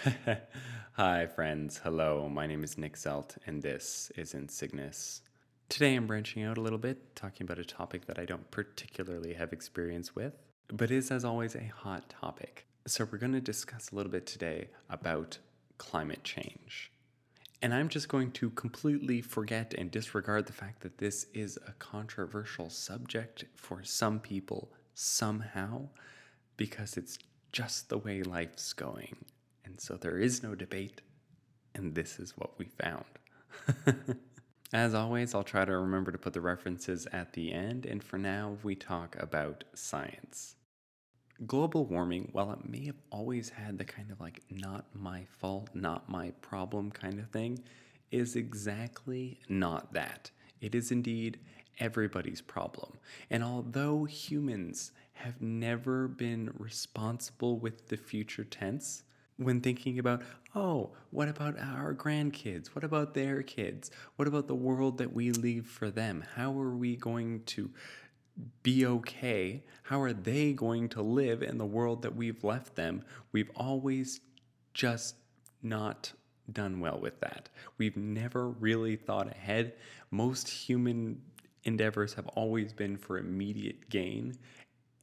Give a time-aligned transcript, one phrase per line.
[0.92, 1.78] Hi, friends.
[1.84, 5.20] Hello, my name is Nick Zelt, and this is Insignis.
[5.68, 9.34] Today I'm branching out a little bit, talking about a topic that I don't particularly
[9.34, 10.32] have experience with,
[10.68, 12.66] but is, as always, a hot topic.
[12.86, 15.36] So, we're going to discuss a little bit today about
[15.76, 16.90] climate change.
[17.60, 21.72] And I'm just going to completely forget and disregard the fact that this is a
[21.72, 25.88] controversial subject for some people somehow,
[26.56, 27.18] because it's
[27.52, 29.16] just the way life's going.
[29.70, 31.00] And so there is no debate,
[31.76, 33.04] and this is what we found.
[34.72, 38.18] As always, I'll try to remember to put the references at the end, and for
[38.18, 40.56] now, we talk about science.
[41.46, 45.70] Global warming, while it may have always had the kind of like not my fault,
[45.72, 47.62] not my problem kind of thing,
[48.10, 50.32] is exactly not that.
[50.60, 51.38] It is indeed
[51.78, 52.98] everybody's problem.
[53.30, 59.04] And although humans have never been responsible with the future tense,
[59.40, 60.22] when thinking about,
[60.54, 62.68] oh, what about our grandkids?
[62.68, 63.90] What about their kids?
[64.16, 66.24] What about the world that we leave for them?
[66.34, 67.70] How are we going to
[68.62, 69.64] be okay?
[69.82, 73.02] How are they going to live in the world that we've left them?
[73.32, 74.20] We've always
[74.74, 75.16] just
[75.62, 76.12] not
[76.52, 77.48] done well with that.
[77.78, 79.74] We've never really thought ahead.
[80.10, 81.22] Most human
[81.64, 84.36] endeavors have always been for immediate gain,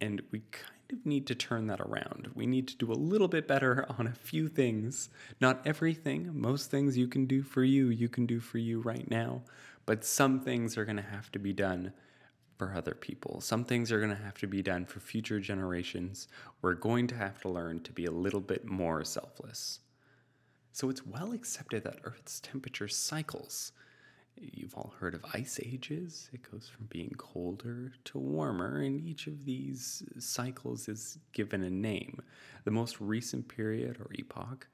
[0.00, 2.30] and we kind of need to turn that around.
[2.34, 5.08] We need to do a little bit better on a few things.
[5.40, 9.08] Not everything, most things you can do for you, you can do for you right
[9.10, 9.42] now,
[9.86, 11.92] but some things are going to have to be done
[12.58, 13.40] for other people.
[13.40, 16.28] Some things are going to have to be done for future generations.
[16.60, 19.80] We're going to have to learn to be a little bit more selfless.
[20.72, 23.72] So it's well accepted that Earth's temperature cycles.
[24.40, 26.30] You've all heard of ice ages.
[26.32, 31.70] It goes from being colder to warmer, and each of these cycles is given a
[31.70, 32.20] name.
[32.64, 34.66] The most recent period, or epoch,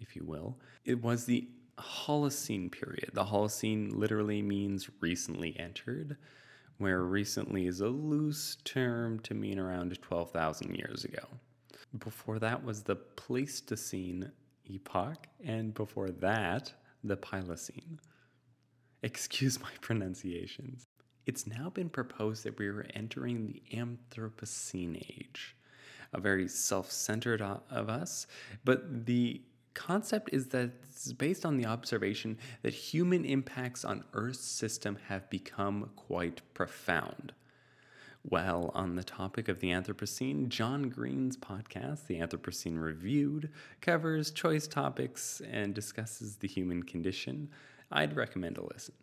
[0.00, 1.48] if you will, it was the
[1.78, 3.10] Holocene period.
[3.12, 6.16] The Holocene literally means recently entered
[6.78, 11.26] where recently is a loose term to mean around 12,000 years ago.
[11.98, 14.32] Before that was the Pleistocene
[14.64, 16.72] epoch, and before that,
[17.04, 17.98] the Paleocene.
[19.02, 20.84] Excuse my pronunciations.
[21.24, 25.56] It's now been proposed that we are entering the Anthropocene age,
[26.12, 28.26] a very self centered uh, of us,
[28.64, 29.40] but the
[29.72, 35.30] concept is that it's based on the observation that human impacts on Earth's system have
[35.30, 37.32] become quite profound.
[38.28, 43.50] Well, on the topic of the Anthropocene, John Green's podcast, The Anthropocene Reviewed,
[43.80, 47.48] covers choice topics and discusses the human condition.
[47.90, 48.94] I'd recommend a listen.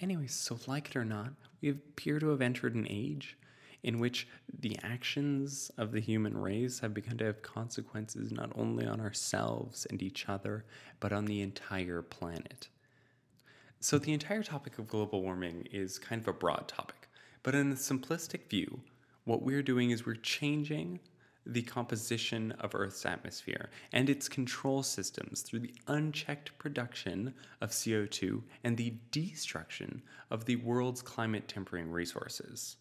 [0.00, 3.36] Anyways, so like it or not, we appear to have entered an age
[3.82, 4.28] in which
[4.60, 9.86] the actions of the human race have begun to have consequences not only on ourselves
[9.90, 10.64] and each other,
[11.00, 12.68] but on the entire planet.
[13.80, 17.08] So, the entire topic of global warming is kind of a broad topic,
[17.44, 18.80] but in a simplistic view,
[19.24, 20.98] what we're doing is we're changing
[21.48, 28.42] the composition of Earth's atmosphere and its control systems through the unchecked production of CO2
[28.62, 32.76] and the destruction of the world's climate tempering resources.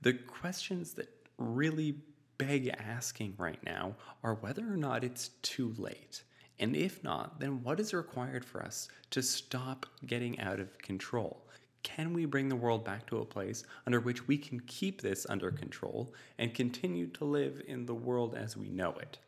[0.00, 1.98] The questions that really
[2.38, 6.22] beg asking right now are whether or not it's too late.
[6.58, 11.46] And if not, then what is required for us to stop getting out of control?
[11.82, 15.26] Can we bring the world back to a place under which we can keep this
[15.28, 19.18] under control and continue to live in the world as we know it?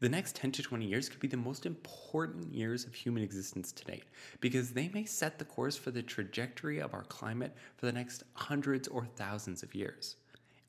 [0.00, 3.72] The next 10 to 20 years could be the most important years of human existence
[3.72, 4.04] to date
[4.40, 8.22] because they may set the course for the trajectory of our climate for the next
[8.34, 10.16] hundreds or thousands of years.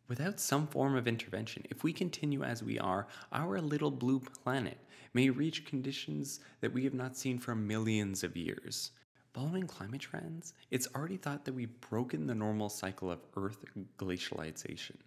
[0.08, 4.80] Without some form of intervention, if we continue as we are, our little blue planet
[5.14, 8.92] may reach conditions that we have not seen for millions of years.
[9.40, 13.64] Following climate trends, it's already thought that we've broken the normal cycle of Earth
[13.98, 14.98] glacialization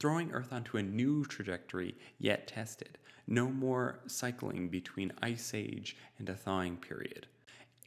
[0.00, 2.96] throwing Earth onto a new trajectory yet tested.
[3.26, 7.26] No more cycling between ice age and a thawing period.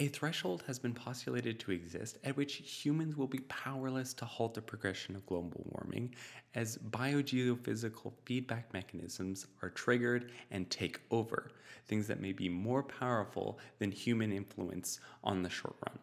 [0.01, 4.56] A threshold has been postulated to exist at which humans will be powerless to halt
[4.56, 6.15] the progression of global warming
[6.56, 11.51] as biogeophysical feedback mechanisms are triggered and take over,
[11.86, 16.00] things that may be more powerful than human influence on the short run.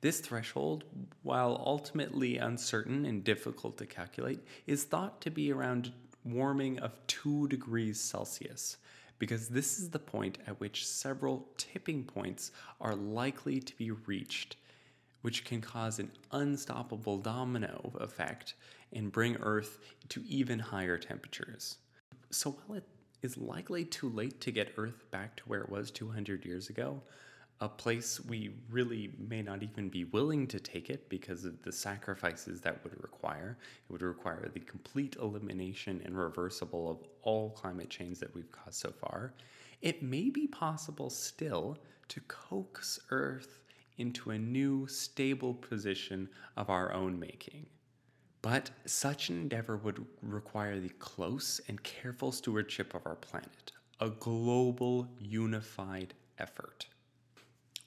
[0.00, 0.84] This threshold,
[1.24, 5.92] while ultimately uncertain and difficult to calculate, is thought to be around
[6.22, 8.76] warming of 2 degrees Celsius,
[9.18, 14.56] because this is the point at which several tipping points are likely to be reached,
[15.22, 18.54] which can cause an unstoppable domino effect
[18.92, 21.78] and bring Earth to even higher temperatures.
[22.30, 22.84] So while it
[23.22, 27.02] is likely too late to get Earth back to where it was 200 years ago,
[27.60, 31.72] a place we really may not even be willing to take it because of the
[31.72, 33.58] sacrifices that would require.
[33.60, 38.76] It would require the complete elimination and reversible of all climate change that we've caused
[38.76, 39.34] so far.
[39.82, 41.78] It may be possible still
[42.08, 43.60] to coax Earth
[43.96, 47.66] into a new, stable position of our own making.
[48.40, 54.10] But such an endeavor would require the close and careful stewardship of our planet, a
[54.10, 56.86] global, unified effort.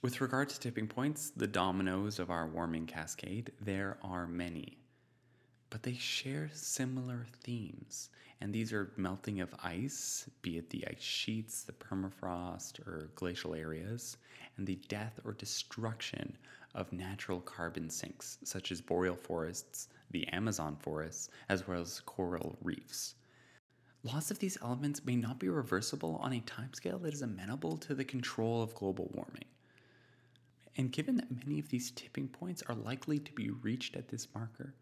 [0.04, 4.80] With regard to tipping points, the dominoes of our warming cascade, there are many.
[5.70, 8.10] But they share similar themes,
[8.42, 13.54] and these are melting of ice, be it the ice sheets, the permafrost, or glacial
[13.54, 14.18] areas,
[14.58, 16.36] and the death or destruction
[16.74, 22.58] of natural carbon sinks, such as boreal forests, the Amazon forests, as well as coral
[22.64, 23.14] reefs.
[24.02, 27.94] Loss of these elements may not be reversible on a timescale that is amenable to
[27.94, 29.46] the control of global warming.
[30.78, 34.28] And given that many of these tipping points are likely to be reached at this
[34.34, 34.74] marker,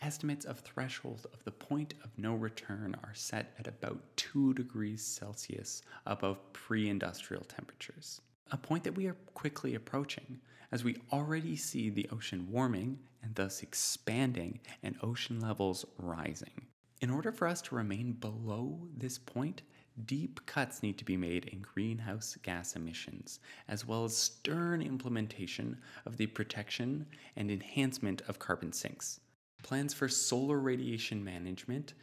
[0.00, 5.04] estimates of threshold of the point of no return are set at about 2 degrees
[5.04, 8.20] Celsius above pre industrial temperatures.
[8.50, 10.40] A point that we are quickly approaching,
[10.72, 16.66] as we already see the ocean warming and thus expanding and ocean levels rising.
[17.00, 19.62] In order for us to remain below this point,
[20.06, 25.76] deep cuts need to be made in greenhouse gas emissions, as well as stern implementation
[26.06, 27.06] of the protection
[27.36, 29.20] and enhancement of carbon sinks.
[29.62, 31.94] Plans for solar radiation management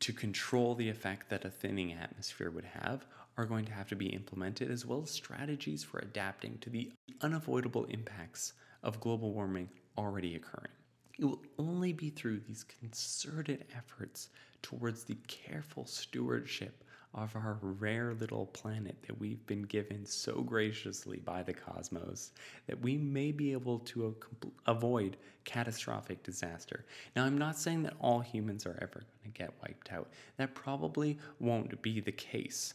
[0.00, 3.06] to control the effect that a thinning atmosphere would have
[3.36, 6.92] are going to have to be implemented, as well as strategies for adapting to the
[7.20, 8.52] unavoidable impacts
[8.82, 9.68] of global warming
[9.98, 10.70] already occurring.
[11.18, 14.28] It will only be through these concerted efforts
[14.62, 16.83] towards the careful stewardship
[17.14, 22.32] of our rare little planet that we've been given so graciously by the cosmos
[22.66, 24.14] that we may be able to
[24.66, 26.84] avoid catastrophic disaster.
[27.14, 30.54] Now, I'm not saying that all humans are ever going to get wiped out, that
[30.54, 32.74] probably won't be the case.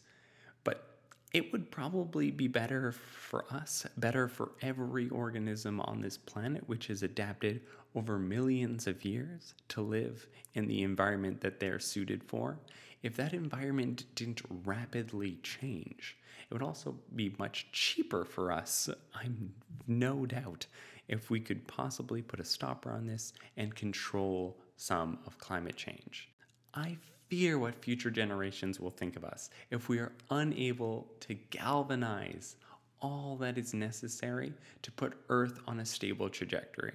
[0.64, 0.99] But
[1.32, 6.88] it would probably be better for us, better for every organism on this planet, which
[6.88, 7.62] has adapted
[7.96, 12.60] over millions of years to live in the environment that they're suited for
[13.02, 16.18] if that environment didn't rapidly change,
[16.50, 19.54] it would also be much cheaper for us, I'm
[19.88, 20.66] no doubt,
[21.08, 26.30] if we could possibly put a stopper on this and control some of climate change.
[26.74, 26.98] I
[27.30, 32.56] fear what future generations will think of us if we are unable to galvanize
[33.02, 36.94] all that is necessary to put Earth on a stable trajectory.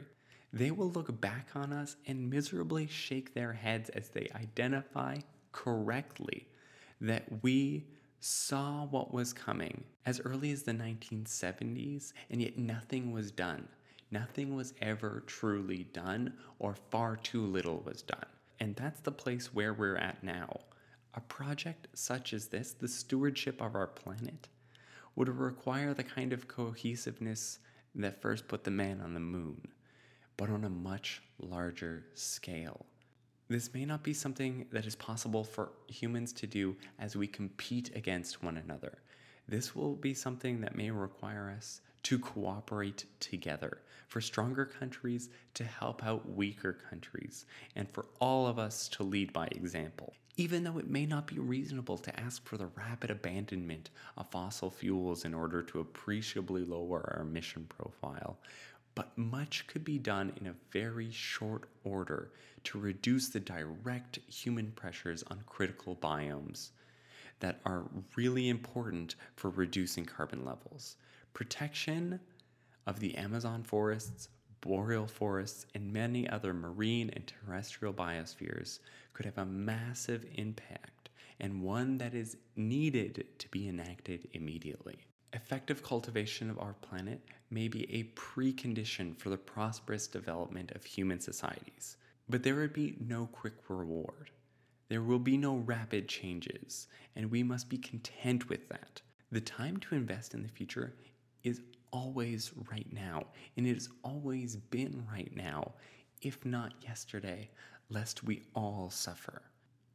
[0.52, 5.18] They will look back on us and miserably shake their heads as they identify
[5.52, 6.46] correctly
[7.00, 7.84] that we
[8.20, 13.68] saw what was coming as early as the 1970s, and yet nothing was done.
[14.10, 18.26] Nothing was ever truly done, or far too little was done.
[18.60, 20.60] And that's the place where we're at now.
[21.14, 24.48] A project such as this, the stewardship of our planet,
[25.16, 27.58] would require the kind of cohesiveness
[27.94, 29.68] that first put the man on the moon,
[30.36, 32.84] but on a much larger scale.
[33.48, 37.94] This may not be something that is possible for humans to do as we compete
[37.94, 38.98] against one another.
[39.46, 45.64] This will be something that may require us to cooperate together, for stronger countries to
[45.64, 50.14] help out weaker countries, and for all of us to lead by example.
[50.36, 54.70] Even though it may not be reasonable to ask for the rapid abandonment of fossil
[54.70, 58.38] fuels in order to appreciably lower our emission profile,
[58.94, 62.30] but much could be done in a very short order
[62.64, 66.70] to reduce the direct human pressures on critical biomes
[67.40, 67.84] that are
[68.16, 70.96] really important for reducing carbon levels.
[71.34, 72.20] Protection
[72.86, 74.28] of the Amazon forests,
[74.60, 78.78] boreal forests, and many other marine and terrestrial biospheres
[79.12, 81.10] could have a massive impact
[81.40, 84.96] and one that is needed to be enacted immediately.
[85.32, 91.18] Effective cultivation of our planet may be a precondition for the prosperous development of human
[91.18, 91.96] societies,
[92.28, 94.30] but there would be no quick reward.
[94.88, 96.86] There will be no rapid changes,
[97.16, 99.02] and we must be content with that.
[99.32, 100.94] The time to invest in the future
[101.44, 101.60] is
[101.92, 103.22] always right now,
[103.56, 105.72] and it has always been right now,
[106.22, 107.48] if not yesterday,
[107.88, 109.42] lest we all suffer.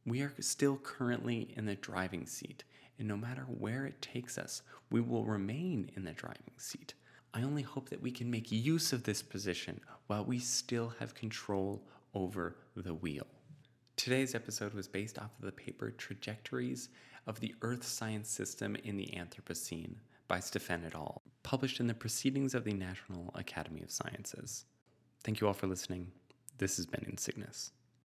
[0.06, 2.64] We are still currently in the driving seat,
[2.98, 6.94] and no matter where it takes us, we will remain in the driving seat.
[7.34, 11.14] I only hope that we can make use of this position while we still have
[11.14, 11.82] control
[12.14, 13.26] over the wheel.
[13.96, 16.88] Today's episode was based off of the paper Trajectories
[17.26, 21.94] of the Earth Science System in the Anthropocene by Steffen et al., published in the
[21.94, 24.64] Proceedings of the National Academy of Sciences.
[25.24, 26.12] Thank you all for listening.
[26.58, 27.70] This has been Insignis.